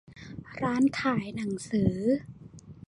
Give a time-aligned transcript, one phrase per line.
[0.61, 1.93] ร้านขายหนังสือ